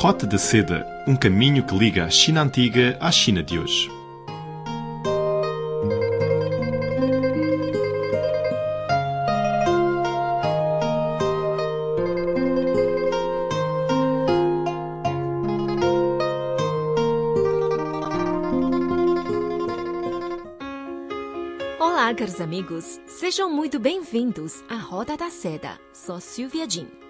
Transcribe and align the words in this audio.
Rota 0.00 0.28
de 0.28 0.38
Seda, 0.38 0.86
um 1.08 1.16
caminho 1.16 1.66
que 1.66 1.76
liga 1.76 2.04
a 2.04 2.08
China 2.08 2.42
antiga 2.42 2.96
à 3.00 3.10
China 3.10 3.42
de 3.42 3.58
hoje. 3.58 3.90
Olá, 21.80 22.14
caros 22.14 22.40
amigos. 22.40 23.00
Sejam 23.08 23.50
muito 23.50 23.80
bem-vindos 23.80 24.62
à 24.68 24.76
Roda 24.76 25.16
da 25.16 25.28
Seda. 25.28 25.76
Sou 25.92 26.20
Silvia 26.20 26.70
Jin. 26.70 27.07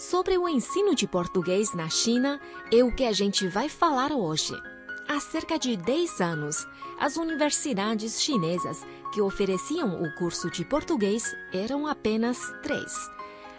Sobre 0.00 0.38
o 0.38 0.48
ensino 0.48 0.94
de 0.94 1.06
português 1.06 1.74
na 1.74 1.90
China 1.90 2.40
é 2.72 2.82
o 2.82 2.90
que 2.90 3.04
a 3.04 3.12
gente 3.12 3.46
vai 3.46 3.68
falar 3.68 4.12
hoje. 4.12 4.54
Há 5.06 5.20
cerca 5.20 5.58
de 5.58 5.76
10 5.76 6.22
anos, 6.22 6.66
as 6.98 7.18
universidades 7.18 8.18
chinesas 8.18 8.82
que 9.12 9.20
ofereciam 9.20 10.02
o 10.02 10.10
curso 10.14 10.50
de 10.50 10.64
português 10.64 11.36
eram 11.52 11.86
apenas 11.86 12.38
três. 12.62 12.94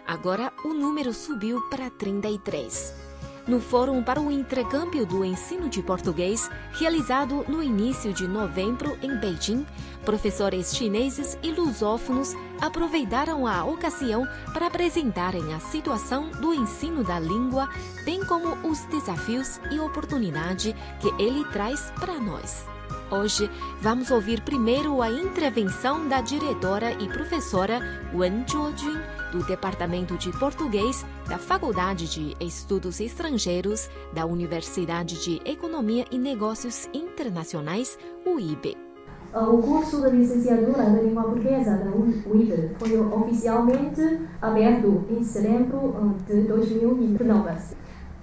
Agora 0.04 0.52
o 0.64 0.74
número 0.74 1.14
subiu 1.14 1.60
para 1.70 1.88
33 1.90 3.12
no 3.46 3.60
Fórum 3.60 4.02
para 4.02 4.20
o 4.20 4.30
Intercâmbio 4.30 5.04
do 5.04 5.24
Ensino 5.24 5.68
de 5.68 5.82
Português, 5.82 6.48
realizado 6.72 7.44
no 7.48 7.62
início 7.62 8.12
de 8.12 8.26
novembro 8.26 8.96
em 9.02 9.16
Beijing, 9.16 9.66
professores 10.04 10.74
chineses 10.74 11.38
e 11.42 11.50
lusófonos 11.50 12.34
aproveitaram 12.60 13.46
a 13.46 13.64
ocasião 13.64 14.26
para 14.52 14.66
apresentarem 14.66 15.54
a 15.54 15.60
situação 15.60 16.30
do 16.30 16.52
ensino 16.52 17.02
da 17.02 17.18
língua, 17.18 17.68
bem 18.04 18.24
como 18.24 18.54
os 18.68 18.80
desafios 18.86 19.60
e 19.70 19.80
oportunidade 19.80 20.74
que 21.00 21.22
ele 21.22 21.44
traz 21.46 21.92
para 21.98 22.18
nós. 22.18 22.66
Hoje, 23.10 23.50
vamos 23.82 24.10
ouvir 24.10 24.40
primeiro 24.40 25.02
a 25.02 25.10
intervenção 25.10 26.08
da 26.08 26.22
diretora 26.22 26.92
e 26.92 27.08
professora 27.08 27.80
Wen 28.14 28.44
Zhuojun, 28.48 28.98
do 29.32 29.44
Departamento 29.44 30.16
de 30.16 30.30
Português 30.38 31.04
da 31.28 31.36
Faculdade 31.36 32.08
de 32.08 32.34
Estudos 32.40 33.00
Estrangeiros 33.00 33.90
da 34.14 34.24
Universidade 34.24 35.22
de 35.22 35.42
Economia 35.44 36.06
e 36.10 36.18
Negócios 36.18 36.88
Internacionais, 36.94 37.98
UIB. 38.24 38.91
O 39.34 39.56
curso 39.62 40.02
de 40.02 40.10
licenciatura 40.10 40.82
da 40.90 41.00
língua 41.00 41.22
portuguesa 41.22 41.78
da 41.78 41.90
UIB 41.90 42.70
foi 42.78 43.00
oficialmente 43.00 44.20
aberto 44.42 45.04
em 45.08 45.24
setembro 45.24 45.94
de 46.26 46.42
2019 46.42 47.50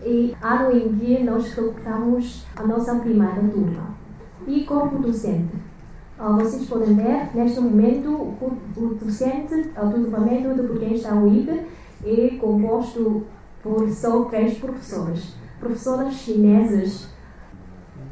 e 0.06 0.36
ano 0.40 0.72
em 0.72 0.96
que 0.96 1.24
nós 1.24 1.50
recrutamos 1.50 2.46
a 2.56 2.64
nossa 2.64 2.94
primeira 2.96 3.42
turma. 3.52 3.96
E 4.46 4.64
corpo 4.66 5.00
docente. 5.00 5.56
Vocês 6.38 6.68
podem 6.68 6.94
ver, 6.94 7.36
neste 7.36 7.60
momento, 7.60 8.12
o 8.12 8.98
docente, 9.04 9.72
o 9.82 9.90
grupamento 9.90 10.54
de 10.54 10.62
português 10.62 11.02
da 11.02 11.16
UIB 11.16 11.62
é 12.06 12.38
composto 12.40 13.24
por 13.64 13.90
só 13.90 14.26
três 14.26 14.60
professores. 14.60 15.34
Professoras 15.60 16.14
chinesas. 16.14 17.08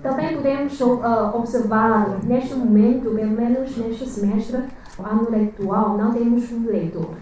Também 0.01 0.35
podemos 0.35 0.79
uh, 0.79 1.35
observar, 1.35 2.19
neste 2.23 2.53
momento, 2.53 3.09
pelo 3.15 3.31
menos 3.31 3.75
neste 3.77 4.07
semestre, 4.07 4.63
ano 4.99 5.27
atual, 5.35 5.97
não 5.97 6.13
temos 6.13 6.51
um 6.51 6.65
leitor. 6.65 7.15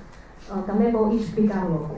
Uh, 0.50 0.62
também 0.66 0.92
vou 0.92 1.12
explicar 1.14 1.68
logo. 1.68 1.98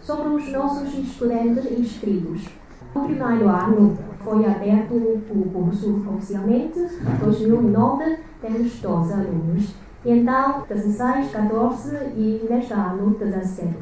Sobre 0.00 0.28
os 0.28 0.48
nossos 0.52 0.94
estudantes 0.94 1.70
inscritos. 1.70 2.46
No 2.94 3.04
primeiro 3.04 3.48
ano 3.48 3.96
foi 4.22 4.44
aberto 4.44 4.94
o 4.94 5.50
curso 5.52 6.02
oficialmente, 6.14 6.78
2009 7.20 8.18
temos 8.40 8.80
12 8.80 9.12
alunos. 9.12 9.74
Então, 10.04 10.64
16, 10.68 11.30
14 11.32 11.96
e 12.16 12.46
neste 12.48 12.72
ano 12.72 13.10
17. 13.18 13.74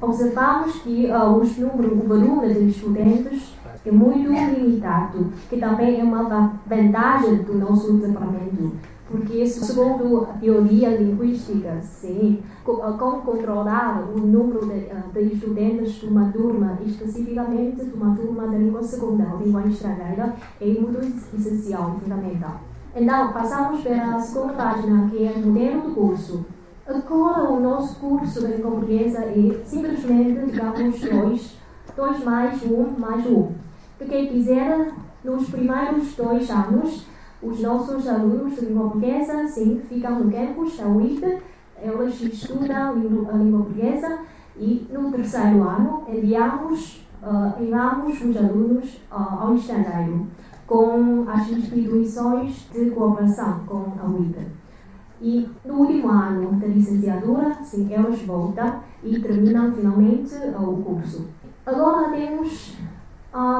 Observamos 0.00 0.76
que 0.80 1.10
uh, 1.10 1.36
os 1.36 1.56
número, 1.56 1.94
o 1.94 2.06
volume 2.06 2.52
de 2.52 2.68
estudantes 2.68 3.56
é 3.88 3.92
muito 3.92 4.30
limitado, 4.30 5.32
que 5.48 5.56
também 5.56 6.00
é 6.00 6.04
uma 6.04 6.52
vantagem 6.66 7.36
do 7.42 7.54
nosso 7.54 7.92
departamento 7.94 8.72
porque 9.08 9.46
segundo 9.46 10.24
a 10.24 10.32
teoria 10.38 10.90
linguística, 10.96 11.80
sim, 11.80 12.42
como 12.64 13.22
controlar 13.22 14.02
o 14.02 14.18
número 14.18 14.66
de, 14.66 14.88
de, 15.12 15.34
estudantes 15.34 15.92
de 15.94 16.06
uma 16.06 16.32
turma, 16.32 16.78
especificamente 16.84 17.84
de 17.84 17.94
uma 17.94 18.16
turma 18.16 18.48
de 18.48 18.56
língua 18.56 18.82
segunda, 18.82 19.24
língua 19.42 19.62
estrangeira, 19.66 20.34
é 20.60 20.66
muito 20.66 20.98
essencial, 21.36 21.96
fundamental. 22.02 22.60
Então, 22.96 23.32
passamos 23.32 23.82
para 23.82 24.16
a 24.16 24.18
segunda 24.18 24.54
página, 24.54 25.08
que 25.08 25.24
é 25.24 25.30
o 25.30 25.46
modelo 25.46 25.82
do 25.82 25.94
curso. 25.94 26.44
Agora, 26.86 27.50
o 27.50 27.60
nosso 27.60 28.00
curso 28.00 28.46
de 28.46 28.54
portuguesa 28.54 29.18
é 29.20 29.60
simplesmente, 29.64 30.50
digamos, 30.50 31.00
dois, 31.00 31.58
dois 31.96 32.24
mais 32.24 32.60
um 32.64 32.98
mais 32.98 33.26
um. 33.26 33.65
Que 33.98 34.04
quer 34.04 34.26
dizer, 34.32 34.92
nos 35.24 35.48
primeiros 35.48 36.14
dois 36.14 36.50
anos, 36.50 37.06
os 37.42 37.60
nossos 37.60 38.06
alunos 38.06 38.54
de 38.54 38.66
língua 38.66 38.90
portuguesa, 38.90 39.46
sim, 39.46 39.80
ficam 39.88 40.20
no 40.20 40.30
campus 40.30 40.76
da 40.76 40.86
UIT, 40.86 41.38
eles 41.80 42.20
estudam 42.20 42.90
a 42.90 42.92
língua 42.92 43.62
portuguesa 43.62 44.18
e 44.56 44.86
no 44.90 45.10
terceiro 45.10 45.62
ano 45.62 46.04
enviamos, 46.08 47.06
uh, 47.22 47.62
enviamos 47.62 48.20
os 48.20 48.36
alunos 48.36 48.94
uh, 49.10 49.40
ao 49.40 49.54
estrangeiro 49.54 50.26
com 50.66 51.24
as 51.28 51.48
instituições 51.50 52.68
de 52.72 52.90
cooperação 52.90 53.60
com 53.66 53.92
a 54.00 54.06
UIT. 54.06 54.36
E 55.20 55.48
no 55.64 55.74
último 55.74 56.08
ano 56.10 56.52
da 56.60 56.66
licenciatura, 56.66 57.54
sim, 57.62 57.92
eles 57.92 58.22
voltam 58.22 58.80
e 59.02 59.18
terminam 59.20 59.72
finalmente 59.72 60.34
uh, 60.34 60.70
o 60.70 60.82
curso. 60.82 61.26
Agora 61.64 62.10
temos, 62.10 62.76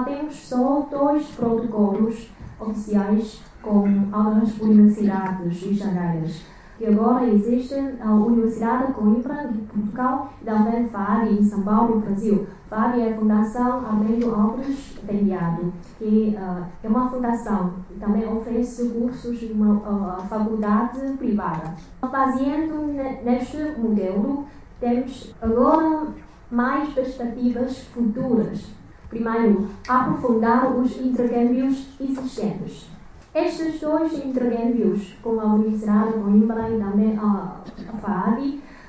temos 0.05 0.37
só 0.49 0.87
dois 0.91 1.27
protocolos 1.29 2.31
oficiais 2.59 3.43
com 3.63 3.85
algumas 4.13 4.59
universidades 4.59 5.63
estrangeiras. 5.63 6.43
E 6.79 6.87
agora 6.87 7.27
existe 7.27 7.75
a 8.01 8.13
Universidade 8.13 8.89
de 8.89 8.93
Coimbra, 8.93 9.49
de 9.49 9.59
Portugal, 9.63 10.33
e 10.43 10.45
também 10.45 10.87
FAD, 10.89 11.31
em 11.31 11.43
São 11.43 11.63
Paulo, 11.63 12.01
Brasil. 12.01 12.47
FAD 12.69 13.01
é 13.01 13.13
a 13.13 13.17
Fundação 13.17 13.87
Armênio 13.87 14.35
Alves 14.35 14.99
Pendiado, 15.07 15.73
que 15.99 16.37
uh, 16.37 16.65
é 16.83 16.89
uma 16.89 17.09
fundação 17.09 17.73
que 17.89 17.95
também 17.99 18.31
oferece 18.31 18.91
cursos 18.91 19.43
em 19.43 19.53
uma 19.53 19.75
uh, 19.75 20.23
faculdade 20.29 21.01
privada. 21.17 21.75
Baseando 22.03 22.93
neste 23.25 23.57
modelo, 23.79 24.45
temos 24.79 25.35
agora 25.41 26.09
mais 26.51 26.93
perspectivas 26.93 27.79
futuras. 27.87 28.67
Primeiro, 29.09 29.69
aprofundar 29.89 30.77
os 30.77 30.97
intercâmbios 30.99 31.87
existentes. 32.01 32.87
Estes 33.35 33.81
dois 33.81 34.13
intercâmbios 34.13 35.15
com 35.23 35.39
a 35.39 35.45
Universidade 35.55 36.15
de 36.15 36.19
Coimbra 36.21 36.71
e 36.71 36.79
também 36.79 37.19
a, 37.19 37.61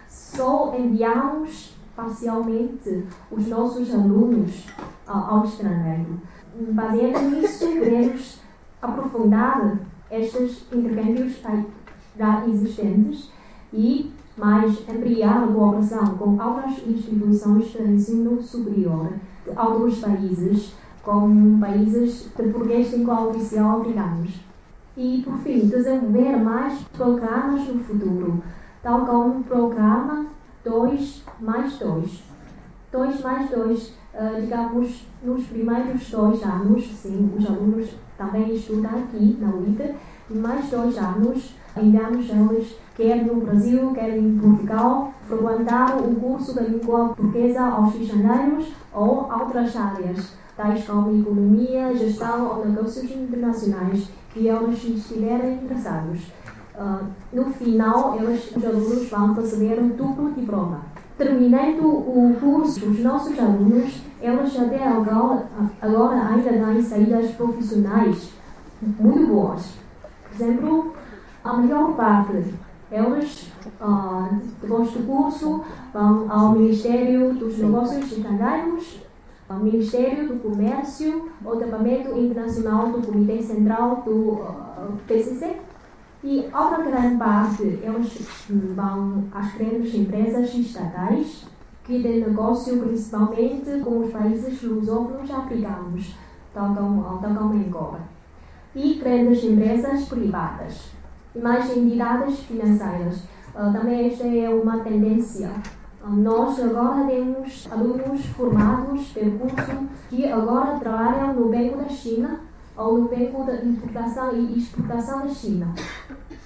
só 0.07 0.73
enviamos 0.77 1.75
parcialmente 1.95 3.05
os 3.31 3.47
nossos 3.47 3.93
alunos 3.93 4.65
ao 5.05 5.43
estrangeiro. 5.43 6.21
Baseado 6.71 7.29
nisso, 7.29 7.67
queremos 7.67 8.39
aprofundar 8.81 9.79
estes 10.09 10.65
intercâmbios 10.71 11.41
já 12.17 12.47
existentes 12.47 13.31
e 13.73 14.11
mais 14.37 14.87
ampliar 14.87 15.43
a 15.43 15.47
cooperação 15.47 16.15
com 16.17 16.37
outras 16.37 16.87
instituições 16.87 17.71
de 17.71 17.81
ensino 17.81 18.41
superior 18.41 19.09
de 19.43 19.59
outros 19.59 19.99
países 19.99 20.75
como 21.01 21.59
países 21.59 22.23
de 22.23 22.29
português 22.29 22.91
língua 22.93 23.27
oficial 23.27 23.79
africanos. 23.79 24.41
E, 24.95 25.21
por 25.23 25.37
fim, 25.37 25.59
desenvolver 25.59 26.35
mais 26.37 26.79
programas 26.95 27.67
no 27.67 27.79
futuro, 27.79 28.43
tal 28.83 29.05
como 29.05 29.39
o 29.39 29.43
programa 29.43 30.25
2 30.65 31.23
mais 31.39 31.77
2. 31.77 32.23
2 32.91 33.21
mais 33.21 33.49
2, 33.49 33.87
uh, 33.87 34.41
digamos, 34.41 35.07
nos 35.23 35.45
primeiros 35.45 36.09
dois 36.09 36.43
anos, 36.43 36.87
sim, 36.87 37.31
os 37.37 37.45
alunos 37.45 37.89
também 38.17 38.53
estudam 38.55 38.91
aqui 38.91 39.37
na 39.39 39.49
UIT, 39.49 39.95
mais 40.29 40.69
dois 40.69 40.97
anos 40.97 41.55
enviamos 41.81 42.29
eles, 42.29 42.75
quer 42.95 43.25
no 43.25 43.41
Brasil, 43.41 43.91
quer 43.93 44.17
em 44.17 44.37
Portugal, 44.37 45.13
frequentar 45.27 45.97
o 45.97 46.15
curso 46.15 46.55
da 46.55 46.61
língua 46.61 47.09
portuguesa 47.09 47.61
aos 47.61 47.95
estrangeiros 47.95 48.73
ou 48.93 49.29
outras 49.31 49.75
áreas 49.75 50.37
tais 50.57 50.83
como 50.85 51.21
economia, 51.21 51.95
gestão 51.95 52.47
ou 52.47 52.65
negócios 52.65 53.09
internacionais, 53.11 54.09
que 54.33 54.47
eles 54.47 54.83
estiverem 54.83 55.53
interessados. 55.53 56.21
Uh, 56.75 57.05
no 57.31 57.45
final, 57.53 58.17
eles, 58.19 58.51
os 58.55 58.65
alunos 58.65 59.09
vão 59.09 59.33
receber 59.33 59.79
um 59.79 59.89
duplo 59.89 60.31
diploma. 60.31 60.81
terminando 61.17 61.83
o 61.83 62.35
curso, 62.39 62.85
os 62.85 62.99
nossos 62.99 63.37
alunos, 63.39 64.01
eles 64.21 64.59
até 64.59 64.87
agora, 64.87 65.47
agora 65.81 66.27
ainda 66.27 66.51
têm 66.51 66.81
saídas 66.83 67.31
profissionais 67.31 68.29
muito 68.81 69.27
boas. 69.27 69.73
Por 70.27 70.35
exemplo, 70.35 70.93
a 71.47 71.53
maior 71.53 71.95
parte, 71.95 72.53
eles, 72.91 73.51
uh, 73.81 74.35
depois 74.61 74.91
do 74.91 75.05
curso, 75.05 75.63
vão 75.93 76.31
ao 76.31 76.51
Ministério 76.51 77.33
dos 77.33 77.57
Negócios 77.57 78.11
Estrangeiros, 78.11 79.01
ao 79.47 79.59
Ministério 79.59 80.27
do 80.27 80.39
Comércio, 80.41 81.31
ao 81.45 81.55
Departamento 81.55 82.17
Internacional 82.17 82.91
do 82.91 83.05
Comitê 83.05 83.41
Central 83.41 84.03
do 84.05 84.33
uh, 84.33 84.97
PCC, 85.07 85.55
e 86.23 86.49
outra 86.53 86.83
grande 86.83 87.17
parte, 87.17 87.63
eles 87.63 88.47
vão 88.75 89.23
às 89.31 89.53
grandes 89.53 89.93
empresas 89.93 90.53
estatais 90.53 91.45
que 91.85 92.01
têm 92.01 92.19
negócio 92.19 92.79
principalmente 92.79 93.79
com 93.81 93.99
os 93.99 94.11
países 94.11 94.61
lusófonos 94.61 95.31
africanos, 95.31 96.15
tal 96.53 96.75
como, 96.75 97.19
tal 97.19 97.33
como 97.33 97.53
Angola. 97.53 98.01
E 98.75 98.95
grandes 98.95 99.43
empresas 99.43 100.05
privadas, 100.05 100.96
mais 101.35 101.75
entidades 101.75 102.39
financeiras. 102.39 103.23
Uh, 103.55 103.71
também 103.73 104.07
esta 104.07 104.27
é 104.27 104.49
uma 104.49 104.79
tendência. 104.79 105.51
Uh, 106.03 106.09
nós 106.09 106.59
agora 106.59 107.05
temos 107.05 107.67
alunos 107.71 108.25
formados 108.27 109.07
pelo 109.09 109.39
curso 109.39 109.87
que 110.09 110.31
agora 110.31 110.79
trabalham 110.79 111.33
no 111.33 111.49
Banco 111.49 111.77
da 111.77 111.89
China 111.89 112.41
ou 112.75 112.99
no 112.99 113.09
Banco 113.09 113.43
de 113.45 113.67
Importação 113.67 114.35
e 114.35 114.59
Exportação 114.59 115.21
da 115.21 115.29
China 115.29 115.73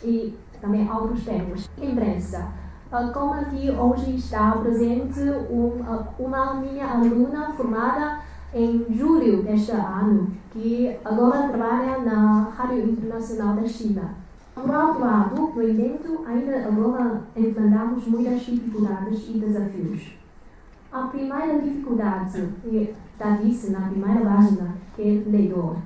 e 0.03 0.37
também 0.61 0.89
outros 0.89 1.23
termos. 1.23 1.69
Imprensa. 1.81 2.47
Como 3.13 3.33
aqui 3.33 3.71
hoje 3.71 4.15
está 4.15 4.51
presente 4.51 5.21
uma 6.19 6.55
minha 6.55 6.87
aluna 6.87 7.53
formada 7.53 8.19
em 8.53 8.85
julho 8.89 9.43
deste 9.43 9.71
ano, 9.71 10.31
que 10.51 10.97
agora 11.05 11.47
trabalha 11.47 11.99
na 11.99 12.49
Rádio 12.49 12.89
Internacional 12.89 13.55
da 13.55 13.65
China. 13.65 14.15
Por 14.53 14.69
outro 14.69 14.99
lado, 14.99 15.53
no 15.53 15.63
entanto, 15.63 16.25
ainda 16.27 16.67
agora 16.67 17.21
enfrentamos 17.35 18.05
muitas 18.07 18.41
dificuldades 18.41 19.29
e 19.29 19.37
desafios. 19.39 20.13
A 20.91 21.07
primeira 21.07 21.57
dificuldade, 21.59 22.49
está 22.65 23.37
disse 23.37 23.71
na 23.71 23.87
primeira 23.87 24.19
página, 24.19 24.75
é 24.99 25.23
leitor. 25.25 25.77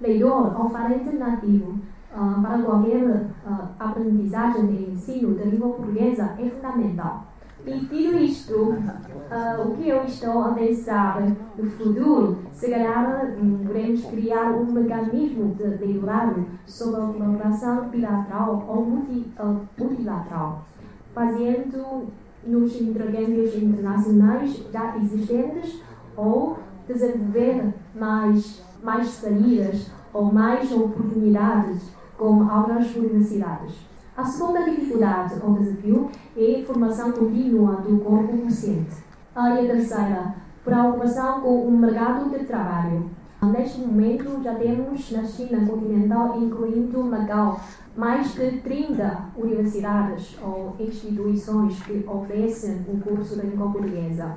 Leitor 0.00 0.70
falante 0.70 1.16
nativo 1.16 1.72
uh, 2.14 2.40
para 2.40 2.62
qualquer 2.62 3.04
uh, 3.04 3.68
aprendizagem 3.80 4.70
e 4.70 4.92
ensino 4.92 5.34
de 5.34 5.44
língua 5.48 5.70
portuguesa 5.70 6.36
é 6.38 6.48
fundamental. 6.48 7.33
E 7.66 7.78
dito 7.78 8.18
isto, 8.18 8.54
uh, 8.54 9.66
o 9.66 9.74
que 9.74 9.88
eu 9.88 10.04
estou 10.04 10.42
a 10.42 10.52
pensar 10.52 11.22
no 11.56 11.70
futuro, 11.70 12.36
se 12.52 12.68
calhar 12.68 13.34
um, 13.40 13.64
podemos 13.64 14.04
criar 14.04 14.52
um 14.52 14.70
mecanismo 14.70 15.54
de 15.54 15.64
liderado 15.78 16.44
sobre 16.66 17.00
a 17.00 17.06
colaboração 17.06 17.88
bilateral 17.88 18.62
ou 18.68 18.84
multi, 18.84 19.32
uh, 19.40 19.60
multilateral, 19.78 20.66
fazendo 21.14 22.08
nos 22.46 22.78
intercâmbios 22.78 23.54
internacionais 23.56 24.62
já 24.70 24.98
existentes 24.98 25.82
ou 26.18 26.58
desenvolver 26.86 27.72
mais, 27.94 28.62
mais 28.82 29.06
saídas 29.06 29.90
ou 30.12 30.30
mais 30.30 30.70
oportunidades 30.70 31.90
com 32.18 32.46
outras 32.46 32.94
universidades. 32.94 33.93
A 34.16 34.24
segunda 34.24 34.62
dificuldade 34.62 35.34
ou 35.42 35.54
desafio 35.54 36.08
é 36.36 36.60
a 36.60 36.64
formação 36.64 37.10
contínua 37.10 37.76
do 37.76 37.98
corpo 37.98 38.36
docente. 38.36 38.94
E 39.34 39.38
a 39.38 39.56
terceira, 39.56 40.36
preocupação 40.64 41.40
com 41.40 41.66
o 41.66 41.72
mercado 41.72 42.30
de 42.30 42.44
trabalho. 42.44 43.10
Neste 43.42 43.80
momento, 43.80 44.40
já 44.40 44.54
temos 44.54 45.10
na 45.10 45.24
China 45.24 45.66
continental, 45.66 46.40
incluindo 46.40 47.02
Macau, 47.02 47.60
mais 47.96 48.32
de 48.34 48.60
30 48.60 49.30
universidades 49.36 50.38
ou 50.40 50.76
instituições 50.78 51.82
que 51.82 52.04
oferecem 52.06 52.86
o 52.88 53.00
curso 53.00 53.34
de 53.34 53.48
língua 53.48 53.72
portuguesa. 53.72 54.36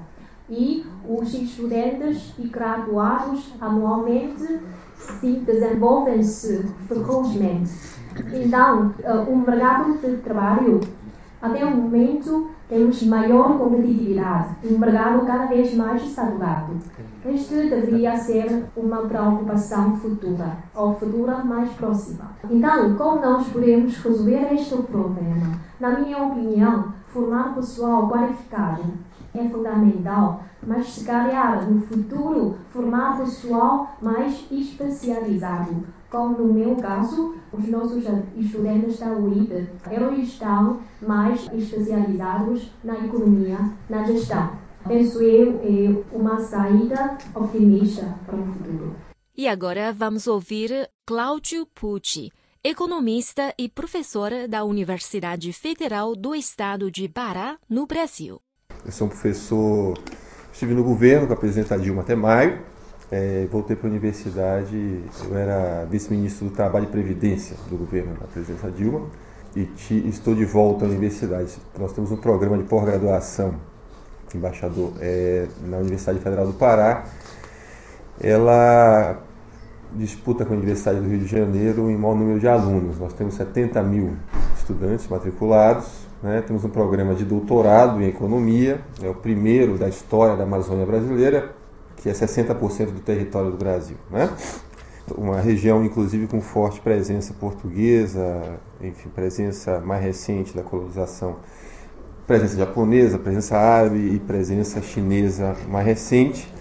E 0.50 0.84
os 1.08 1.32
estudantes 1.36 2.34
e 2.40 2.48
graduados 2.48 3.54
anualmente 3.62 4.60
se 4.98 5.32
desenvolvem-se 5.40 6.66
ferozmente. 6.88 7.72
Então, 8.34 8.94
o 9.28 9.36
mercado 9.36 9.98
de 9.98 10.18
trabalho, 10.18 10.80
até 11.42 11.64
o 11.64 11.70
momento, 11.70 12.50
temos 12.68 13.02
maior 13.04 13.58
competitividade, 13.58 14.56
um 14.66 14.78
mercado 14.78 15.26
cada 15.26 15.46
vez 15.46 15.74
mais 15.76 16.02
saturado. 16.10 16.74
Este 17.26 17.70
deveria 17.70 18.18
ser 18.18 18.66
uma 18.76 18.98
preocupação 19.04 19.96
futura, 19.98 20.58
ou 20.76 20.96
futura 20.96 21.38
mais 21.46 21.70
próxima. 21.74 22.32
Então, 22.50 22.96
como 22.96 23.22
nós 23.22 23.48
podemos 23.48 23.96
resolver 23.98 24.54
este 24.54 24.76
problema? 24.78 25.60
Na 25.80 25.92
minha 26.00 26.24
opinião, 26.24 26.92
formar 27.08 27.54
pessoal 27.56 28.10
qualificado 28.10 28.82
é 29.40 29.50
fundamental, 29.50 30.44
mas 30.66 30.88
se 30.88 31.06
calhar 31.06 31.70
no 31.70 31.82
futuro 31.82 32.58
formar 32.70 33.18
pessoal 33.18 33.96
mais 34.02 34.46
especializado, 34.52 35.86
como 36.10 36.38
no 36.38 36.54
meu 36.54 36.76
caso, 36.76 37.36
os 37.52 37.68
nossos 37.68 38.04
estudantes 38.36 39.00
da 39.00 39.12
UIP, 39.14 39.68
eles 39.92 40.30
estão 40.30 40.80
mais 41.02 41.48
especializados 41.54 42.72
na 42.84 42.96
economia, 43.06 43.58
na 43.90 44.04
gestão. 44.04 44.52
Penso 44.88 45.22
eu 45.22 45.60
é 45.64 46.16
uma 46.16 46.40
saída 46.40 47.18
otimista 47.36 48.18
para 48.26 48.38
o 48.38 48.46
futuro. 48.46 48.96
E 49.36 49.48
agora 49.48 49.92
vamos 49.92 50.28
ouvir 50.28 50.90
Cláudio 51.06 51.68
Pucci, 51.76 52.32
economista 52.64 53.54
e 53.58 53.70
professora 53.70 54.48
da 54.48 54.64
Universidade 54.64 55.52
Federal 55.52 56.16
do 56.16 56.34
Estado 56.34 56.90
de 56.90 57.08
Pará, 57.08 57.58
no 57.70 57.86
Brasil. 57.86 58.40
Eu 58.86 58.92
sou 58.92 59.08
um 59.08 59.10
professor, 59.10 59.98
estive 60.52 60.74
no 60.74 60.84
governo 60.84 61.28
com 61.28 61.34
a 61.34 61.36
presidenta 61.36 61.78
Dilma 61.78 62.02
até 62.02 62.16
maio, 62.16 62.60
é, 63.12 63.48
voltei 63.52 63.76
para 63.76 63.88
a 63.88 63.92
universidade, 63.92 65.04
eu 65.26 65.38
era 65.38 65.86
vice-ministro 65.86 66.48
do 66.48 66.52
Trabalho 66.54 66.86
e 66.86 66.88
Previdência 66.88 67.56
do 67.70 67.78
governo 67.78 68.14
da 68.16 68.28
presidenta 68.28 68.70
Dilma 68.70 69.08
e 69.56 69.66
te, 69.66 70.08
estou 70.08 70.36
de 70.36 70.46
volta 70.46 70.86
à 70.86 70.88
universidade. 70.88 71.58
Nós 71.80 71.94
temos 71.94 72.12
um 72.12 72.18
programa 72.18 72.58
de 72.58 72.64
pós-graduação, 72.64 73.56
embaixador, 74.34 74.94
é, 75.00 75.48
na 75.66 75.78
Universidade 75.78 76.20
Federal 76.20 76.46
do 76.46 76.54
Pará. 76.54 77.06
Ela 78.20 79.22
disputa 79.94 80.46
com 80.46 80.54
a 80.54 80.58
Universidade 80.58 81.00
do 81.00 81.08
Rio 81.08 81.20
de 81.20 81.28
Janeiro 81.28 81.90
em 81.90 81.98
maior 81.98 82.16
número 82.16 82.40
de 82.40 82.48
alunos. 82.48 83.00
Nós 83.00 83.14
temos 83.14 83.36
70 83.36 83.82
mil 83.84 84.16
estudantes 84.58 85.08
matriculados 85.08 86.07
né? 86.22 86.42
Temos 86.46 86.64
um 86.64 86.70
programa 86.70 87.14
de 87.14 87.24
doutorado 87.24 88.02
em 88.02 88.08
economia, 88.08 88.82
é 89.02 89.10
o 89.10 89.14
primeiro 89.14 89.78
da 89.78 89.88
história 89.88 90.36
da 90.36 90.44
Amazônia 90.44 90.86
brasileira, 90.86 91.56
que 91.98 92.10
é 92.10 92.14
60% 92.14 92.92
do 92.92 93.00
território 93.00 93.52
do 93.52 93.58
Brasil. 93.58 93.98
Né? 94.10 94.30
Uma 95.16 95.40
região, 95.40 95.84
inclusive, 95.84 96.28
com 96.28 96.42
forte 96.42 96.82
presença 96.82 97.34
portuguesa, 97.34 98.60
enfim, 98.82 99.10
presença 99.10 99.80
mais 99.80 100.04
recente 100.04 100.56
da 100.56 100.64
colonização, 100.64 101.38
presença 102.26 102.58
japonesa, 102.58 103.18
presença 103.18 103.58
árabe 103.58 103.98
e 103.98 104.20
presença 104.20 104.82
chinesa 104.82 105.56
mais 105.70 105.86
recente 105.86 106.52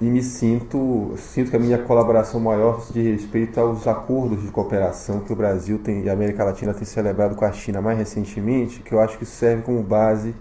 e 0.00 0.04
me 0.04 0.22
sinto, 0.22 1.14
sinto 1.16 1.50
que 1.50 1.56
a 1.56 1.58
minha 1.58 1.78
colaboração 1.78 2.38
maior 2.38 2.86
de 2.92 3.00
respeito 3.00 3.58
aos 3.58 3.86
acordos 3.86 4.42
de 4.42 4.48
cooperação 4.48 5.20
que 5.20 5.32
o 5.32 5.36
Brasil 5.36 5.78
tem 5.78 6.02
e 6.02 6.10
a 6.10 6.12
América 6.12 6.44
Latina 6.44 6.74
tem 6.74 6.84
celebrado 6.84 7.34
com 7.34 7.44
a 7.46 7.52
China 7.52 7.80
mais 7.80 7.96
recentemente, 7.96 8.80
que 8.80 8.92
eu 8.92 9.00
acho 9.00 9.16
que 9.16 9.24
serve 9.24 9.62
como 9.62 9.82
base 9.82 10.34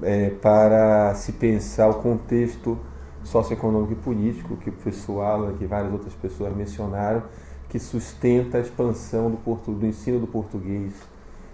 é, 0.00 0.30
para 0.30 1.14
se 1.14 1.32
pensar 1.32 1.88
o 1.88 1.94
contexto 1.94 2.78
socioeconômico 3.22 3.92
e 3.92 3.96
político 3.96 4.56
que 4.56 4.70
o 4.70 4.72
professor 4.72 5.20
Alan 5.20 5.54
e 5.60 5.66
várias 5.66 5.92
outras 5.92 6.14
pessoas 6.14 6.56
mencionaram, 6.56 7.22
que 7.68 7.78
sustenta 7.78 8.56
a 8.56 8.60
expansão 8.60 9.30
do, 9.30 9.36
portu, 9.36 9.72
do 9.72 9.86
ensino 9.86 10.18
do 10.20 10.26
português 10.26 10.92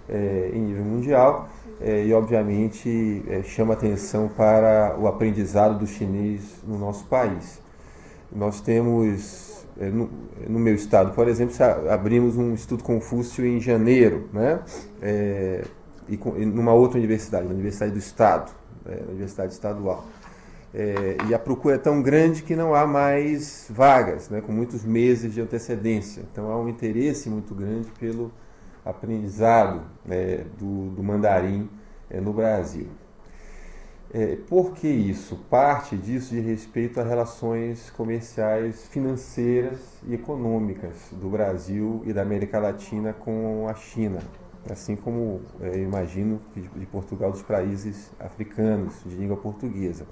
é, 0.09 0.51
em 0.53 0.61
nível 0.61 0.85
mundial 0.85 1.49
é, 1.81 2.05
e, 2.05 2.13
obviamente, 2.13 3.23
é, 3.29 3.43
chama 3.43 3.75
atenção 3.75 4.29
para 4.29 4.97
o 4.99 5.07
aprendizado 5.07 5.79
do 5.79 5.87
chinês 5.87 6.43
no 6.67 6.79
nosso 6.79 7.05
país. 7.07 7.61
Nós 8.33 8.61
temos, 8.61 9.65
é, 9.79 9.89
no, 9.89 10.11
no, 10.49 10.59
meu 10.59 10.75
estado, 10.75 11.13
por 11.15 11.29
exemplo, 11.29 11.55
abrimos 11.89 12.37
um 12.37 12.53
Instituto 12.53 12.83
Confúcio 12.83 13.47
em 13.47 13.61
janeiro, 13.61 14.29
né? 14.33 14.61
É, 15.01 15.65
e, 16.09 16.17
com, 16.17 16.37
e 16.37 16.45
numa 16.45 16.73
outra 16.73 16.99
universidade, 16.99 17.47
na 17.47 17.53
Universidade 17.53 17.93
do 17.93 17.99
Estado, 17.99 18.51
é, 18.87 18.97
na 18.97 19.09
Universidade 19.11 19.53
Estadual. 19.53 20.05
É, 20.75 21.17
e 21.29 21.35
a 21.35 21.39
procura 21.39 21.77
é 21.77 21.79
tão 21.79 22.03
grande 22.03 22.43
que 22.43 22.55
não 22.55 22.75
há 22.75 22.87
mais 22.87 23.67
vagas, 23.71 24.29
né, 24.29 24.41
com 24.41 24.53
muitos 24.53 24.85
meses 24.85 25.33
de 25.33 25.41
antecedência. 25.41 26.23
Então 26.31 26.51
há 26.51 26.61
um 26.61 26.69
interesse 26.69 27.31
muito 27.31 27.55
grande 27.55 27.89
pelo 27.99 28.31
aprendizado 28.89 29.83
é, 30.09 30.45
do, 30.59 30.89
do, 30.91 31.03
mandarim 31.03 31.69
é, 32.09 32.21
no 32.21 32.33
Brasil. 32.33 32.89
É, 34.13 34.37
por 34.49 34.73
que 34.73 34.89
isso? 34.89 35.37
Parte 35.51 35.95
disso 35.95 36.35
de 36.35 36.41
respeito 36.41 36.99
a 36.99 37.05
relações 37.05 37.91
comerciais, 37.91 38.87
financeiras 38.87 39.79
e 40.07 40.15
econômicas 40.15 41.11
do 41.13 41.29
Brasil 41.29 42.03
e 42.07 42.15
da 42.15 42.23
América 42.23 42.59
Latina 42.59 43.13
com 43.13 43.67
a 43.69 43.75
China, 43.75 44.21
assim 44.71 44.97
como 44.97 45.43
é, 45.61 45.77
imagino 45.77 46.41
de 46.55 46.87
Portugal 46.87 47.31
dos 47.31 47.43
países 47.43 48.11
africanos 48.19 48.95
de 49.05 49.15
língua 49.15 49.37
portuguesa. 49.37 50.07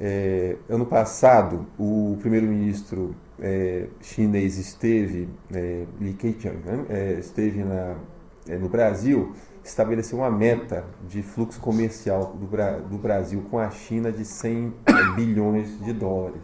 É, 0.00 0.56
ano 0.68 0.86
passado, 0.86 1.66
o 1.78 2.16
primeiro-ministro 2.20 3.14
é, 3.40 3.86
chinês 4.00 4.56
esteve, 4.58 5.28
é, 5.52 5.84
Li 6.00 6.14
Keqiang, 6.14 6.58
né, 6.64 6.84
é, 6.88 7.12
esteve 7.18 7.62
na, 7.62 7.96
é, 8.48 8.56
no 8.56 8.68
Brasil, 8.68 9.32
estabeleceu 9.62 10.18
uma 10.18 10.30
meta 10.30 10.84
de 11.06 11.22
fluxo 11.22 11.60
comercial 11.60 12.34
do, 12.34 12.46
do 12.88 12.98
Brasil 12.98 13.44
com 13.50 13.58
a 13.58 13.70
China 13.70 14.10
de 14.10 14.24
100 14.24 14.74
bilhões 15.14 15.78
de 15.84 15.92
dólares. 15.92 16.42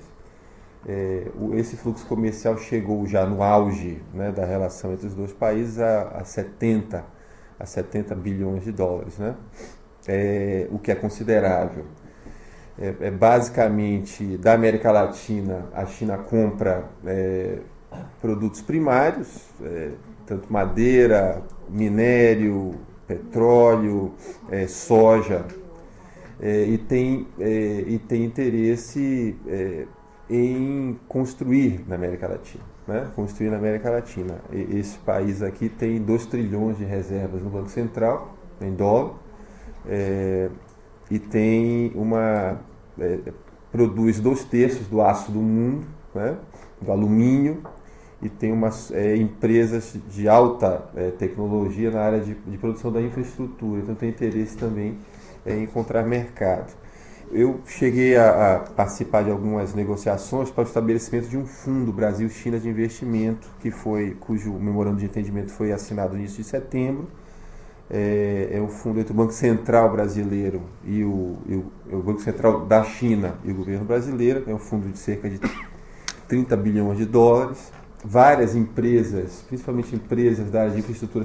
É, 0.86 1.26
esse 1.54 1.76
fluxo 1.76 2.06
comercial 2.06 2.56
chegou 2.56 3.06
já 3.06 3.26
no 3.26 3.42
auge 3.42 4.00
né, 4.14 4.30
da 4.30 4.44
relação 4.44 4.92
entre 4.92 5.06
os 5.06 5.14
dois 5.14 5.32
países 5.32 5.78
a, 5.78 6.02
a 6.08 6.24
70 6.24 7.04
a 7.58 7.66
70 7.66 8.14
bilhões 8.14 8.62
de 8.62 8.70
dólares, 8.70 9.18
né? 9.18 9.34
O 10.70 10.78
que 10.78 10.92
é 10.92 10.94
considerável. 10.94 11.84
É, 12.80 12.94
é, 13.00 13.10
basicamente 13.10 14.36
da 14.36 14.52
América 14.52 14.92
Latina, 14.92 15.66
a 15.74 15.84
China 15.84 16.16
compra 16.16 16.84
é, 17.04 17.58
produtos 18.20 18.60
primários, 18.60 19.48
é, 19.60 19.90
tanto 20.24 20.52
madeira, 20.52 21.42
minério, 21.68 22.76
petróleo, 23.04 24.12
é, 24.48 24.68
soja, 24.68 25.44
é, 26.40 26.66
e, 26.66 26.78
tem, 26.78 27.26
e 27.40 27.98
tem 28.06 28.24
interesse 28.24 29.36
em 30.30 30.96
construir 31.08 31.84
na 31.88 31.96
América 31.96 32.28
Latina. 32.28 32.62
Né? 32.86 33.10
Construir 33.16 33.50
na 33.50 33.56
América 33.56 33.90
Latina. 33.90 34.36
E, 34.52 34.78
esse 34.78 34.98
país 34.98 35.42
aqui 35.42 35.68
tem 35.68 36.00
2 36.00 36.26
trilhões 36.26 36.78
de 36.78 36.84
reservas 36.84 37.42
no 37.42 37.50
Banco 37.50 37.70
Central, 37.70 38.36
em 38.60 38.72
dólar, 38.72 39.14
e 41.10 41.18
tem 41.18 41.92
uma 41.94 42.58
é, 42.98 43.18
produz 43.70 44.18
dois 44.20 44.44
terços 44.44 44.86
do 44.86 45.00
aço 45.00 45.30
do 45.30 45.40
mundo, 45.40 45.86
né, 46.14 46.36
do 46.80 46.90
alumínio, 46.90 47.62
e 48.20 48.28
tem 48.28 48.52
umas 48.52 48.90
é, 48.90 49.16
empresas 49.16 49.96
de 50.10 50.28
alta 50.28 50.84
é, 50.96 51.10
tecnologia 51.10 51.90
na 51.90 52.00
área 52.00 52.20
de, 52.20 52.34
de, 52.34 52.58
produção 52.58 52.90
da 52.90 53.00
infraestrutura, 53.00 53.80
então 53.80 53.94
tem 53.94 54.08
interesse 54.08 54.56
também 54.56 54.98
é, 55.46 55.54
em 55.54 55.64
encontrar 55.64 56.02
mercado. 56.04 56.72
Eu 57.30 57.60
cheguei 57.66 58.16
a, 58.16 58.56
a, 58.56 58.58
participar 58.60 59.22
de 59.22 59.30
algumas 59.30 59.74
negociações 59.74 60.50
para 60.50 60.64
o 60.64 60.66
estabelecimento 60.66 61.28
de 61.28 61.36
um 61.36 61.46
fundo 61.46 61.92
Brasil-China 61.92 62.58
de 62.58 62.68
investimento, 62.68 63.48
que 63.60 63.70
foi 63.70 64.16
cujo 64.18 64.52
memorando 64.54 64.96
de 64.96 65.04
entendimento 65.04 65.52
foi 65.52 65.70
assinado 65.70 66.14
no 66.14 66.18
início 66.18 66.42
de 66.42 66.48
setembro, 66.48 67.06
é, 67.90 68.50
é 68.52 68.60
um 68.60 68.68
fundo 68.68 69.00
entre 69.00 69.12
o 69.12 69.16
Banco 69.16 69.32
Central 69.32 69.90
brasileiro 69.90 70.62
e 70.84 71.02
o, 71.02 71.36
e 71.46 71.54
o, 71.54 71.72
é 71.90 71.96
o, 71.96 72.02
Banco 72.02 72.20
Central 72.20 72.66
da 72.66 72.84
China 72.84 73.34
e 73.44 73.50
o 73.50 73.54
governo 73.54 73.84
brasileiro. 73.84 74.44
É 74.46 74.54
um 74.54 74.58
fundo 74.58 74.88
de 74.88 74.98
cerca 74.98 75.28
de 75.28 75.40
30 76.28 76.56
bilhões 76.56 76.98
de 76.98 77.06
dólares. 77.06 77.72
Várias 78.04 78.54
empresas, 78.54 79.44
principalmente 79.48 79.94
empresas 79.94 80.50
da 80.50 80.60
área 80.60 80.72
de 80.72 80.78
infraestrutura, 80.78 81.24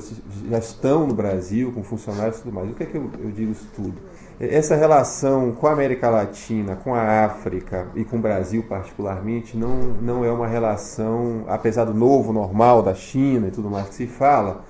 já 0.49 0.57
estão 0.57 1.05
no 1.05 1.13
Brasil 1.13 1.71
com 1.71 1.83
funcionários 1.83 2.39
e 2.39 2.43
tudo 2.43 2.53
mais. 2.53 2.71
O 2.71 2.73
que 2.73 2.83
é 2.83 2.85
que 2.87 2.97
eu, 2.97 3.11
eu 3.19 3.29
digo 3.29 3.51
isso 3.51 3.67
tudo? 3.75 3.93
É, 4.39 4.55
essa 4.55 4.75
relação 4.75 5.51
com 5.51 5.67
a 5.67 5.71
América 5.71 6.09
Latina, 6.09 6.75
com 6.75 6.95
a 6.95 7.25
África 7.25 7.87
e 7.93 8.03
com 8.03 8.17
o 8.17 8.19
Brasil 8.19 8.63
particularmente 8.67 9.55
não, 9.55 9.75
não 10.01 10.25
é 10.25 10.31
uma 10.31 10.47
relação, 10.47 11.43
apesar 11.47 11.85
do 11.85 11.93
novo 11.93 12.33
normal 12.33 12.81
da 12.81 12.95
China 12.95 13.49
e 13.49 13.51
tudo 13.51 13.69
mais 13.69 13.89
que 13.89 13.95
se 13.95 14.07
fala, 14.07 14.63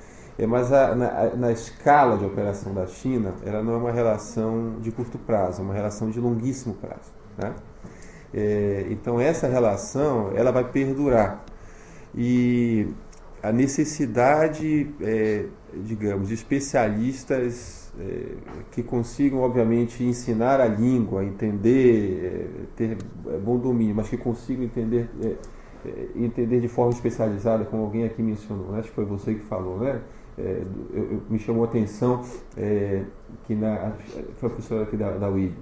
mas 0.47 0.71
a, 0.73 0.95
na, 0.95 1.35
na, 1.35 1.51
escala 1.51 2.17
de 2.17 2.25
operação 2.25 2.73
da 2.73 2.87
China, 2.87 3.33
ela 3.45 3.61
não 3.61 3.73
é 3.73 3.77
uma 3.77 3.91
relação 3.91 4.77
de 4.81 4.91
curto 4.91 5.17
prazo, 5.17 5.61
é 5.61 5.63
uma 5.63 5.73
relação 5.73 6.09
de 6.09 6.19
longuíssimo 6.19 6.73
prazo. 6.75 7.13
Né? 7.37 7.53
É, 8.33 8.87
então 8.89 9.19
essa 9.21 9.47
relação 9.47 10.31
ela 10.35 10.51
vai 10.51 10.63
perdurar 10.63 11.45
e 12.15 12.87
a 13.43 13.51
necessidade, 13.51 14.89
é, 15.01 15.45
digamos, 15.83 16.29
de 16.29 16.33
especialistas 16.33 17.91
é, 17.99 18.35
que 18.71 18.81
consigam, 18.81 19.41
obviamente, 19.41 20.03
ensinar 20.03 20.59
a 20.61 20.65
língua, 20.65 21.23
entender, 21.23 22.25
é, 22.25 22.65
ter 22.75 22.97
bom 23.43 23.57
domínio, 23.57 23.93
mas 23.93 24.09
que 24.09 24.17
consigam 24.17 24.63
entender 24.63 25.09
entender 26.15 26.61
de 26.61 26.67
forma 26.69 26.93
especializada, 26.93 27.65
como 27.65 27.83
alguém 27.83 28.05
aqui 28.05 28.21
mencionou, 28.21 28.71
né? 28.71 28.79
acho 28.79 28.87
que 28.87 28.95
foi 28.95 29.03
você 29.03 29.33
que 29.33 29.41
falou, 29.41 29.79
né? 29.79 29.99
É, 30.37 30.63
eu, 30.93 31.03
eu, 31.03 31.21
me 31.29 31.37
chamou 31.37 31.63
a 31.63 31.67
atenção 31.67 32.23
é, 32.57 33.03
que 33.45 33.53
na 33.53 33.93
foi 34.37 34.47
a 34.47 34.51
professora 34.51 34.83
aqui 34.83 34.97
da, 34.97 35.11
da 35.11 35.29
UIB, 35.29 35.53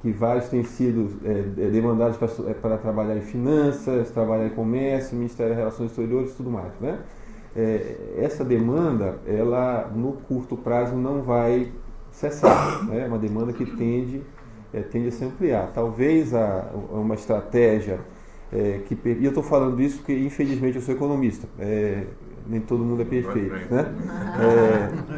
que 0.00 0.12
vários 0.12 0.48
têm 0.48 0.62
sido 0.64 1.10
é, 1.24 1.68
demandados 1.70 2.16
para, 2.16 2.50
é, 2.50 2.54
para, 2.54 2.78
trabalhar 2.78 3.16
em 3.16 3.22
finanças, 3.22 4.10
trabalhar 4.10 4.46
em 4.46 4.50
comércio, 4.50 5.16
Ministério 5.16 5.50
das 5.50 5.58
Relações 5.58 5.90
Exteriores 5.90 6.32
e 6.32 6.34
tudo 6.34 6.50
mais. 6.50 6.72
Né? 6.80 6.98
É, 7.54 8.14
essa 8.18 8.44
demanda, 8.44 9.16
ela 9.26 9.90
no 9.94 10.12
curto 10.12 10.56
prazo 10.56 10.94
não 10.96 11.22
vai 11.22 11.70
cessar, 12.10 12.84
né? 12.86 13.04
é 13.04 13.06
uma 13.06 13.18
demanda 13.18 13.52
que 13.52 13.64
tende, 13.64 14.22
é, 14.72 14.80
tende 14.80 15.08
a 15.08 15.12
se 15.12 15.24
ampliar. 15.24 15.70
Talvez 15.72 16.34
a, 16.34 16.70
uma 16.90 17.14
estratégia 17.14 18.00
é, 18.52 18.80
que, 18.86 18.98
e 19.04 19.24
eu 19.24 19.30
estou 19.30 19.42
falando 19.42 19.80
isso 19.80 19.98
porque 19.98 20.14
infelizmente 20.14 20.76
eu 20.76 20.82
sou 20.82 20.94
economista. 20.94 21.48
É, 21.58 22.04
nem 22.46 22.60
todo 22.60 22.84
mundo 22.84 23.02
é 23.02 23.04
perfeito. 23.04 23.72
Né? 23.72 23.94
É, 24.40 25.12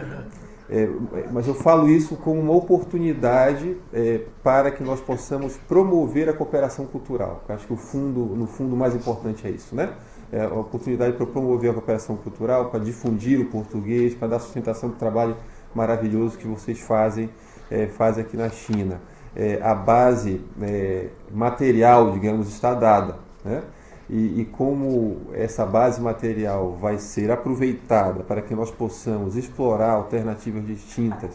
é, 0.70 0.88
mas 1.30 1.46
eu 1.46 1.54
falo 1.54 1.88
isso 1.88 2.16
como 2.16 2.40
uma 2.40 2.54
oportunidade 2.54 3.76
é, 3.92 4.22
para 4.42 4.70
que 4.70 4.82
nós 4.82 5.00
possamos 5.00 5.56
promover 5.68 6.28
a 6.28 6.32
cooperação 6.32 6.86
cultural. 6.86 7.44
Eu 7.48 7.54
acho 7.54 7.66
que 7.66 7.72
o 7.72 7.76
fundo, 7.76 8.20
no 8.34 8.46
fundo, 8.46 8.74
o 8.74 8.78
mais 8.78 8.94
importante 8.94 9.46
é 9.46 9.50
isso, 9.50 9.74
né? 9.74 9.92
É 10.32 10.42
a 10.42 10.54
oportunidade 10.54 11.16
para 11.16 11.26
promover 11.26 11.70
a 11.70 11.74
cooperação 11.74 12.16
cultural, 12.16 12.70
para 12.70 12.80
difundir 12.80 13.40
o 13.40 13.44
português, 13.44 14.14
para 14.14 14.28
dar 14.28 14.38
sustentação 14.40 14.88
para 14.88 14.96
o 14.96 14.98
trabalho 14.98 15.36
maravilhoso 15.74 16.38
que 16.38 16.46
vocês 16.46 16.80
fazem, 16.80 17.28
é, 17.70 17.86
fazem 17.86 18.24
aqui 18.24 18.36
na 18.36 18.48
China. 18.48 19.00
É, 19.36 19.60
a 19.62 19.74
base 19.74 20.40
é, 20.62 21.08
material, 21.30 22.12
digamos, 22.12 22.48
está 22.48 22.72
dada. 22.72 23.16
Né? 23.44 23.62
E, 24.08 24.40
e, 24.40 24.44
como 24.44 25.16
essa 25.32 25.64
base 25.64 26.00
material 26.00 26.76
vai 26.80 26.98
ser 26.98 27.30
aproveitada 27.30 28.22
para 28.22 28.42
que 28.42 28.54
nós 28.54 28.70
possamos 28.70 29.36
explorar 29.36 29.92
alternativas 29.92 30.66
distintas 30.66 31.30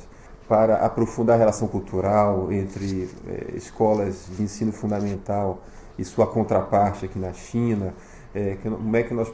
para 0.47 0.75
aprofundar 0.77 1.35
a 1.35 1.39
relação 1.39 1.67
cultural 1.67 2.51
entre 2.51 3.09
é, 3.27 3.55
escolas 3.55 4.27
de 4.35 4.43
ensino 4.43 4.71
fundamental 4.71 5.61
e 5.97 6.05
sua 6.05 6.25
contraparte 6.27 7.05
aqui 7.05 7.19
na 7.19 7.33
China, 7.33 7.93
é, 8.33 8.55
que, 8.61 8.69
como 8.69 8.95
é 8.95 9.03
que 9.03 9.13
nós 9.13 9.31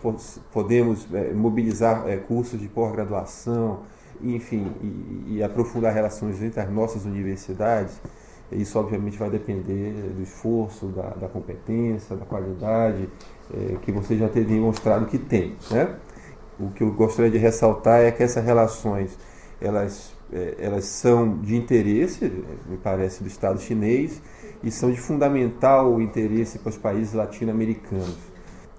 podemos 0.51 1.07
é, 1.13 1.33
mobilizar 1.33 2.05
cursos 2.27 2.59
de 2.59 2.67
pós-graduação, 2.67 3.79
enfim, 4.21 4.71
e, 4.81 5.35
e 5.35 5.43
aprofundar 5.43 5.93
relações 5.93 6.41
entre 6.41 6.59
as 6.59 6.69
nossas 6.69 7.05
universidades. 7.05 7.99
Isso, 8.51 8.77
obviamente, 8.77 9.17
vai 9.17 9.29
depender 9.29 9.93
do 10.15 10.21
esforço, 10.21 10.87
da, 10.87 11.09
da 11.09 11.27
competência, 11.27 12.15
da 12.15 12.25
qualidade 12.25 13.09
é, 13.53 13.75
que 13.81 13.91
você 13.91 14.17
já 14.17 14.29
tem 14.29 14.43
demonstrado 14.43 15.05
que 15.07 15.17
tem. 15.17 15.55
Né? 15.71 15.95
O 16.59 16.69
que 16.69 16.83
eu 16.83 16.91
gostaria 16.93 17.31
de 17.31 17.37
ressaltar 17.37 18.01
é 18.01 18.11
que 18.11 18.23
essas 18.23 18.43
relações 18.43 19.17
elas, 19.59 20.13
é, 20.31 20.55
elas 20.59 20.85
são 20.85 21.37
de 21.39 21.55
interesse, 21.55 22.31
me 22.67 22.77
parece, 22.77 23.23
do 23.23 23.27
Estado 23.27 23.59
chinês 23.59 24.21
e 24.63 24.71
são 24.71 24.91
de 24.91 24.99
fundamental 24.99 26.01
interesse 26.01 26.59
para 26.59 26.69
os 26.69 26.77
países 26.77 27.13
latino-americanos. 27.13 28.17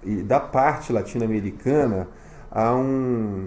E 0.04 0.22
da 0.22 0.38
parte 0.38 0.92
latino-americana 0.92 2.08
há 2.50 2.74
um, 2.74 3.46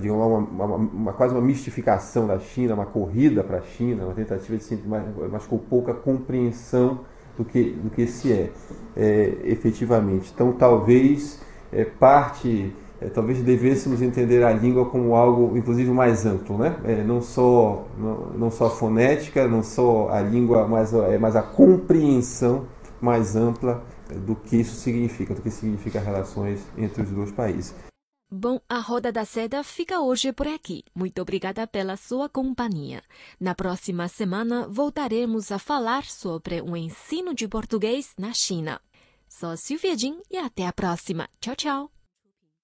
digamos, 0.00 0.24
uma, 0.24 0.64
uma, 0.64 0.76
uma, 0.76 1.12
quase 1.12 1.34
uma 1.34 1.42
mistificação 1.42 2.26
da 2.26 2.38
China, 2.38 2.74
uma 2.74 2.86
corrida 2.86 3.42
para 3.42 3.58
a 3.58 3.62
China, 3.62 4.04
uma 4.04 4.14
tentativa 4.14 4.56
de 4.56 4.64
sempre 4.64 4.88
mais, 4.88 5.04
mas 5.30 5.46
com 5.46 5.58
pouca 5.58 5.94
compreensão 5.94 7.00
do 7.36 7.44
que, 7.44 7.70
do 7.70 7.90
que 7.90 8.06
se 8.06 8.32
é, 8.32 8.50
é 8.96 9.36
efetivamente. 9.44 10.30
Então, 10.34 10.52
talvez 10.52 11.40
é, 11.72 11.84
parte, 11.84 12.72
é, 13.00 13.08
talvez 13.08 13.42
devêssemos 13.42 14.00
entender 14.00 14.42
a 14.42 14.52
língua 14.52 14.86
como 14.86 15.14
algo, 15.14 15.56
inclusive, 15.56 15.90
mais 15.90 16.24
amplo, 16.24 16.56
né? 16.56 16.76
É, 16.84 17.02
não 17.02 17.20
só 17.20 17.86
não, 17.98 18.14
não 18.38 18.50
só 18.50 18.66
a 18.66 18.70
fonética, 18.70 19.46
não 19.46 19.62
só 19.62 20.08
a 20.10 20.20
língua, 20.20 20.66
mas, 20.66 20.92
é, 20.92 21.18
mas 21.18 21.36
a 21.36 21.42
compreensão 21.42 22.64
mais 23.00 23.36
ampla 23.36 23.82
do 24.14 24.34
que 24.34 24.56
isso 24.56 24.76
significa, 24.76 25.34
do 25.34 25.42
que 25.42 25.50
significa 25.50 26.00
relações 26.00 26.60
entre 26.78 27.02
os 27.02 27.10
dois 27.10 27.30
países. 27.30 27.74
Bom, 28.28 28.60
a 28.68 28.80
Roda 28.80 29.12
da 29.12 29.24
Seda 29.24 29.62
fica 29.62 30.00
hoje 30.00 30.32
por 30.32 30.48
aqui. 30.48 30.82
Muito 30.92 31.22
obrigada 31.22 31.64
pela 31.64 31.96
sua 31.96 32.28
companhia. 32.28 33.02
Na 33.38 33.54
próxima 33.54 34.08
semana 34.08 34.66
voltaremos 34.68 35.52
a 35.52 35.60
falar 35.60 36.04
sobre 36.04 36.60
o 36.60 36.76
ensino 36.76 37.32
de 37.32 37.46
português 37.46 38.14
na 38.18 38.32
China. 38.32 38.80
Sou 39.28 39.56
Silvia 39.56 39.96
Jin 39.96 40.20
e 40.28 40.36
até 40.38 40.66
a 40.66 40.72
próxima. 40.72 41.28
Tchau, 41.40 41.54
tchau. 41.54 41.95